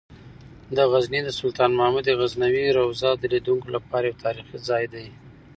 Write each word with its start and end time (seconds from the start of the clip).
د 0.75 0.77
غزني 0.91 1.19
د 1.23 1.29
سلطان 1.39 1.71
محمود 1.79 2.05
غزنوي 2.19 2.65
روضه 2.77 3.09
د 3.15 3.23
لیدونکو 3.33 3.67
لپاره 3.75 4.03
یو 4.09 4.21
تاریخي 4.25 4.57
ځای 4.69 4.83
دی. 4.93 5.07